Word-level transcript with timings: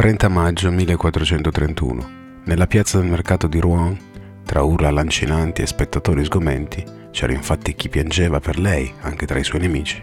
30 0.00 0.28
maggio 0.30 0.70
1431. 0.70 2.42
Nella 2.46 2.66
piazza 2.66 2.98
del 2.98 3.10
mercato 3.10 3.46
di 3.46 3.60
Rouen, 3.60 3.98
tra 4.46 4.62
urla 4.62 4.90
lancinanti 4.90 5.60
e 5.60 5.66
spettatori 5.66 6.24
sgomenti, 6.24 6.82
c'era 7.10 7.34
infatti 7.34 7.74
chi 7.74 7.90
piangeva 7.90 8.40
per 8.40 8.58
lei, 8.58 8.90
anche 9.02 9.26
tra 9.26 9.38
i 9.38 9.44
suoi 9.44 9.60
nemici. 9.60 10.02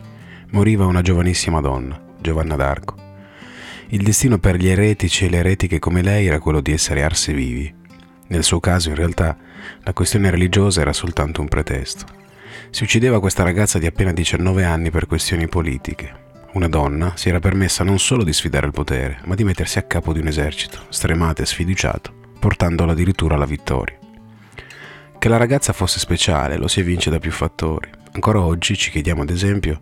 Moriva 0.52 0.86
una 0.86 1.02
giovanissima 1.02 1.62
donna, 1.62 2.00
Giovanna 2.22 2.56
d'Arco. 2.56 2.94
Il 3.88 4.04
destino 4.04 4.38
per 4.38 4.58
gli 4.58 4.68
eretici 4.68 5.26
e 5.26 5.30
le 5.32 5.38
eretiche 5.38 5.80
come 5.80 6.04
lei 6.04 6.28
era 6.28 6.38
quello 6.38 6.62
di 6.62 6.74
essere 6.74 7.02
arsi 7.02 7.34
vivi. 7.34 7.74
Nel 8.28 8.44
suo 8.44 8.60
caso, 8.60 8.90
in 8.90 8.96
realtà, 8.96 9.36
la 9.82 9.94
questione 9.94 10.30
religiosa 10.30 10.80
era 10.80 10.94
soltanto 10.94 11.42
un 11.42 11.48
pretesto. 11.48 12.06
Si 12.70 12.84
uccideva 12.84 13.20
questa 13.20 13.42
ragazza 13.42 13.80
di 13.80 13.88
appena 13.88 14.14
19 14.14 14.64
anni 14.64 14.92
per 14.92 15.08
questioni 15.08 15.48
politiche. 15.48 16.26
Una 16.54 16.70
donna 16.70 17.14
si 17.16 17.30
era 17.30 17.40
permessa 17.40 17.84
non 17.84 18.00
solo 18.00 18.24
di 18.24 18.34
sfidare 18.34 18.66
il 18.66 18.72
potere, 18.72 19.20
ma 19.26 19.36
di 19.36 19.44
mettersi 19.44 19.78
a 19.78 19.84
capo 19.84 20.14
di 20.14 20.20
un 20.20 20.28
esercito, 20.28 20.80
stremato 20.90 21.42
e 21.42 21.46
sfiduciato, 21.46 22.14
portandola 22.40 22.94
addirittura 22.94 23.36
alla 23.36 23.46
vittoria. 23.46 23.98
Che 25.20 25.30
la 25.30 25.38
ragazza 25.38 25.74
fosse 25.74 26.00
speciale 26.00 26.58
lo 26.58 26.68
si 26.68 26.80
evince 26.80 27.10
da 27.10 27.20
più 27.20 27.32
fattori. 27.32 27.90
Ancora 28.14 28.42
oggi 28.42 28.76
ci 28.76 28.90
chiediamo 28.90 29.22
ad 29.22 29.30
esempio 29.30 29.82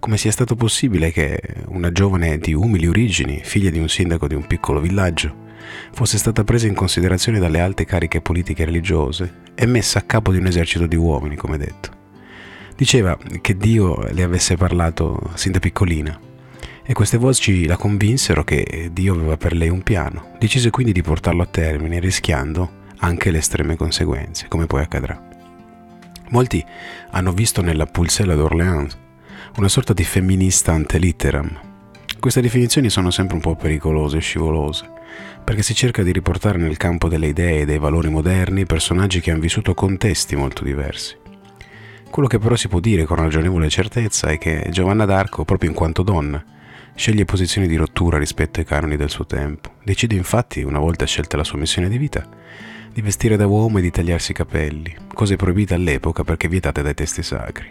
come 0.00 0.16
sia 0.16 0.32
stato 0.32 0.56
possibile 0.56 1.12
che 1.12 1.40
una 1.66 1.92
giovane 1.92 2.38
di 2.38 2.54
umili 2.54 2.88
origini, 2.88 3.40
figlia 3.44 3.70
di 3.70 3.78
un 3.78 3.88
sindaco 3.88 4.26
di 4.26 4.34
un 4.34 4.46
piccolo 4.46 4.80
villaggio, 4.80 5.44
fosse 5.92 6.18
stata 6.18 6.44
presa 6.44 6.66
in 6.66 6.74
considerazione 6.74 7.38
dalle 7.38 7.60
alte 7.60 7.84
cariche 7.84 8.20
politiche 8.20 8.62
e 8.62 8.66
religiose 8.66 9.34
e 9.54 9.66
messa 9.66 10.00
a 10.00 10.02
capo 10.02 10.32
di 10.32 10.38
un 10.38 10.46
esercito 10.46 10.86
di 10.86 10.96
uomini, 10.96 11.36
come 11.36 11.58
detto. 11.58 11.95
Diceva 12.76 13.16
che 13.40 13.56
Dio 13.56 14.06
le 14.12 14.22
avesse 14.22 14.56
parlato 14.56 15.30
sin 15.32 15.50
da 15.50 15.60
piccolina 15.60 16.20
e 16.84 16.92
queste 16.92 17.16
voci 17.16 17.66
la 17.66 17.78
convinsero 17.78 18.44
che 18.44 18.90
Dio 18.92 19.14
aveva 19.14 19.38
per 19.38 19.54
lei 19.54 19.70
un 19.70 19.82
piano. 19.82 20.34
Decise 20.38 20.68
quindi 20.68 20.92
di 20.92 21.00
portarlo 21.00 21.40
a 21.40 21.46
termine, 21.46 22.00
rischiando 22.00 22.84
anche 22.98 23.30
le 23.30 23.38
estreme 23.38 23.76
conseguenze, 23.76 24.48
come 24.48 24.66
poi 24.66 24.82
accadrà. 24.82 25.26
Molti 26.28 26.62
hanno 27.12 27.32
visto 27.32 27.62
nella 27.62 27.86
Pulsella 27.86 28.34
d'Orléans 28.34 28.98
una 29.56 29.68
sorta 29.68 29.94
di 29.94 30.04
femminista 30.04 30.72
ante 30.72 30.98
litteram. 30.98 31.60
Queste 32.20 32.42
definizioni 32.42 32.90
sono 32.90 33.10
sempre 33.10 33.36
un 33.36 33.40
po' 33.40 33.56
pericolose 33.56 34.18
e 34.18 34.20
scivolose, 34.20 34.86
perché 35.42 35.62
si 35.62 35.74
cerca 35.74 36.02
di 36.02 36.12
riportare 36.12 36.58
nel 36.58 36.76
campo 36.76 37.08
delle 37.08 37.28
idee 37.28 37.60
e 37.62 37.64
dei 37.64 37.78
valori 37.78 38.10
moderni 38.10 38.66
personaggi 38.66 39.20
che 39.20 39.30
hanno 39.30 39.40
vissuto 39.40 39.72
contesti 39.72 40.36
molto 40.36 40.62
diversi. 40.62 41.24
Quello 42.16 42.30
che 42.30 42.38
però 42.38 42.56
si 42.56 42.68
può 42.68 42.80
dire 42.80 43.04
con 43.04 43.18
ragionevole 43.18 43.68
certezza 43.68 44.28
è 44.28 44.38
che 44.38 44.68
Giovanna 44.70 45.04
d'Arco, 45.04 45.44
proprio 45.44 45.68
in 45.68 45.76
quanto 45.76 46.02
donna, 46.02 46.42
Sceglie 46.94 47.26
posizioni 47.26 47.68
di 47.68 47.76
rottura 47.76 48.16
rispetto 48.16 48.58
ai 48.58 48.64
canoni 48.64 48.96
del 48.96 49.10
suo 49.10 49.26
tempo. 49.26 49.72
Decide 49.84 50.14
infatti, 50.14 50.62
una 50.62 50.78
volta 50.78 51.04
scelta 51.04 51.36
la 51.36 51.44
sua 51.44 51.58
missione 51.58 51.90
di 51.90 51.98
vita, 51.98 52.26
di 52.90 53.02
vestire 53.02 53.36
da 53.36 53.46
uomo 53.46 53.76
e 53.76 53.82
di 53.82 53.90
tagliarsi 53.90 54.30
i 54.30 54.34
capelli, 54.34 54.96
cose 55.12 55.36
proibite 55.36 55.74
all'epoca 55.74 56.24
perché 56.24 56.48
vietate 56.48 56.80
dai 56.80 56.94
testi 56.94 57.22
sacri. 57.22 57.70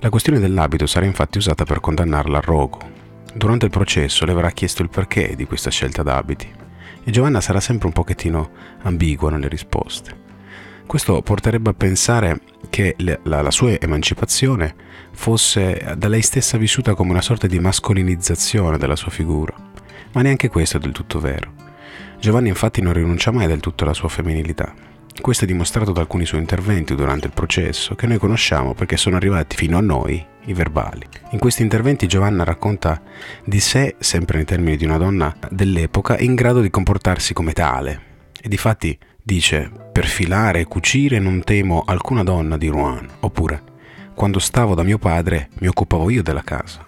La 0.00 0.10
questione 0.10 0.40
dell'abito 0.40 0.88
sarà 0.88 1.06
infatti 1.06 1.38
usata 1.38 1.64
per 1.64 1.78
condannarla 1.78 2.38
al 2.38 2.42
rogo. 2.42 2.80
Durante 3.32 3.66
il 3.66 3.70
processo 3.70 4.24
le 4.24 4.34
verrà 4.34 4.50
chiesto 4.50 4.82
il 4.82 4.90
perché 4.90 5.36
di 5.36 5.44
questa 5.44 5.70
scelta 5.70 6.02
d'abiti 6.02 6.52
e 7.04 7.10
Giovanna 7.12 7.40
sarà 7.40 7.60
sempre 7.60 7.86
un 7.86 7.92
pochettino 7.92 8.50
ambigua 8.82 9.30
nelle 9.30 9.46
risposte. 9.46 10.23
Questo 10.86 11.22
porterebbe 11.22 11.70
a 11.70 11.74
pensare 11.74 12.40
che 12.70 12.94
la, 12.98 13.42
la, 13.42 13.50
sua 13.50 13.78
emancipazione 13.80 14.74
fosse 15.12 15.94
da 15.96 16.08
lei 16.08 16.22
stessa 16.22 16.56
vissuta 16.58 16.94
come 16.94 17.10
una 17.10 17.22
sorta 17.22 17.46
di 17.46 17.58
mascolinizzazione 17.58 18.78
della 18.78 18.96
sua 18.96 19.10
figura, 19.10 19.54
ma 20.12 20.22
neanche 20.22 20.48
questo 20.48 20.76
è 20.76 20.80
del 20.80 20.92
tutto 20.92 21.18
vero. 21.20 21.52
Giovanni 22.20 22.48
infatti 22.48 22.80
non 22.80 22.92
rinuncia 22.92 23.32
mai 23.32 23.46
del 23.46 23.60
tutto 23.60 23.84
alla 23.84 23.92
sua 23.92 24.08
femminilità. 24.08 24.72
Questo 25.20 25.44
è 25.44 25.46
dimostrato 25.46 25.92
da 25.92 26.00
alcuni 26.00 26.26
suoi 26.26 26.40
interventi 26.40 26.94
durante 26.94 27.26
il 27.26 27.32
processo, 27.32 27.94
che 27.94 28.06
noi 28.06 28.18
conosciamo 28.18 28.74
perché 28.74 28.96
sono 28.96 29.16
arrivati 29.16 29.56
fino 29.56 29.78
a 29.78 29.80
noi 29.80 30.24
i 30.46 30.52
verbali. 30.52 31.06
In 31.30 31.38
questi 31.38 31.62
interventi 31.62 32.06
Giovanna 32.06 32.44
racconta 32.44 33.00
di 33.44 33.60
sé, 33.60 33.94
sempre 33.98 34.36
nei 34.36 34.46
termini 34.46 34.76
di 34.76 34.84
una 34.84 34.98
donna 34.98 35.34
dell'epoca, 35.50 36.18
in 36.18 36.34
grado 36.34 36.60
di 36.60 36.70
comportarsi 36.70 37.32
come 37.32 37.52
tale. 37.52 38.12
E 38.40 38.48
di 38.48 38.56
fatti 38.56 38.98
dice, 39.26 39.70
per 39.90 40.04
filare 40.04 40.60
e 40.60 40.64
cucire 40.66 41.18
non 41.18 41.42
temo 41.44 41.82
alcuna 41.86 42.22
donna 42.22 42.58
di 42.58 42.68
Rouen, 42.68 43.08
oppure 43.20 43.72
quando 44.14 44.38
stavo 44.38 44.74
da 44.74 44.82
mio 44.82 44.98
padre 44.98 45.48
mi 45.60 45.66
occupavo 45.66 46.10
io 46.10 46.22
della 46.22 46.42
casa. 46.42 46.86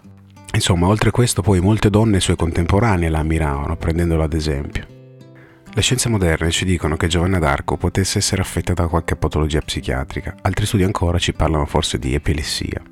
Insomma, 0.53 0.87
oltre 0.87 1.11
questo 1.11 1.41
poi 1.41 1.61
molte 1.61 1.89
donne 1.89 2.21
sue 2.21 2.37
contemporanee 2.37 3.09
la 3.09 3.21
ammiravano, 3.21 3.77
prendendola 3.77 4.25
ad 4.25 4.35
esempio. 4.35 4.87
Le 5.73 5.83
scienze 5.83 6.09
moderne 6.11 6.51
ci 6.51 6.65
dicono 6.67 6.97
che 6.97 7.07
Giovanna 7.07 7.39
d'Arco 7.39 7.77
potesse 7.77 8.19
essere 8.19 8.43
affetta 8.43 8.75
da 8.75 8.87
qualche 8.87 9.17
patologia 9.17 9.61
psichiatrica, 9.61 10.37
altri 10.43 10.67
studi 10.67 10.85
ancora 10.85 11.19
ci 11.19 11.33
parlano 11.33 11.65
forse 11.65 11.99
di 11.99 12.15
epilessia, 12.15 12.83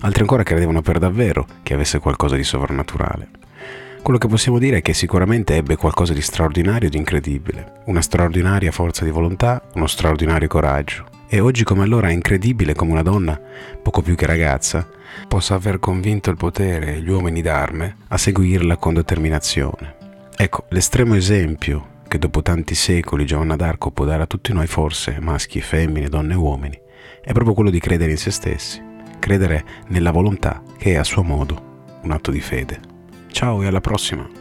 altri 0.00 0.22
ancora 0.22 0.42
credevano 0.42 0.80
per 0.80 0.98
davvero 0.98 1.46
che 1.62 1.74
avesse 1.74 1.98
qualcosa 1.98 2.34
di 2.34 2.44
sovrannaturale. 2.44 3.28
Quello 4.02 4.18
che 4.18 4.28
possiamo 4.28 4.58
dire 4.58 4.78
è 4.78 4.82
che 4.82 4.94
sicuramente 4.94 5.54
ebbe 5.54 5.76
qualcosa 5.76 6.12
di 6.12 6.22
straordinario 6.22 6.88
e 6.88 6.90
di 6.90 6.96
incredibile, 6.96 7.82
una 7.84 8.00
straordinaria 8.00 8.72
forza 8.72 9.04
di 9.04 9.10
volontà, 9.10 9.62
uno 9.74 9.86
straordinario 9.86 10.48
coraggio, 10.48 11.04
e 11.28 11.38
oggi 11.38 11.62
come 11.62 11.84
allora 11.84 12.08
è 12.08 12.12
incredibile 12.12 12.74
come 12.74 12.90
una 12.90 13.02
donna, 13.02 13.40
poco 13.80 14.02
più 14.02 14.16
che 14.16 14.26
ragazza, 14.26 14.88
possa 15.28 15.54
aver 15.54 15.78
convinto 15.78 16.30
il 16.30 16.36
potere 16.36 16.94
e 16.94 17.00
gli 17.02 17.10
uomini 17.10 17.40
d'arme 17.40 17.98
a 18.08 18.16
seguirla 18.16 18.78
con 18.78 18.94
determinazione. 18.94 19.94
Ecco, 20.34 20.64
l'estremo 20.70 21.14
esempio 21.14 21.98
che 22.08 22.18
dopo 22.18 22.42
tanti 22.42 22.74
secoli 22.74 23.26
Giovanna 23.26 23.54
d'Arco 23.54 23.92
può 23.92 24.06
dare 24.06 24.24
a 24.24 24.26
tutti 24.26 24.52
noi 24.52 24.66
forse, 24.66 25.18
maschi, 25.20 25.60
femmine, 25.60 26.08
donne 26.08 26.32
e 26.32 26.36
uomini, 26.36 26.80
è 27.22 27.32
proprio 27.32 27.54
quello 27.54 27.70
di 27.70 27.78
credere 27.78 28.10
in 28.10 28.18
se 28.18 28.32
stessi, 28.32 28.82
credere 29.20 29.64
nella 29.88 30.10
volontà 30.10 30.62
che 30.78 30.94
è 30.94 30.96
a 30.96 31.04
suo 31.04 31.22
modo 31.22 31.68
un 32.02 32.10
atto 32.10 32.32
di 32.32 32.40
fede. 32.40 32.89
Ciao 33.32 33.62
e 33.62 33.66
alla 33.66 33.80
prossima! 33.80 34.39